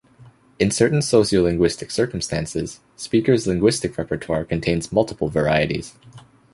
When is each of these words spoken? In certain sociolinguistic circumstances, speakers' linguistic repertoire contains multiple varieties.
In 0.57 0.71
certain 0.71 0.97
sociolinguistic 1.01 1.91
circumstances, 1.91 2.79
speakers' 2.95 3.45
linguistic 3.45 3.99
repertoire 3.99 4.43
contains 4.45 4.91
multiple 4.91 5.27
varieties. 5.29 5.93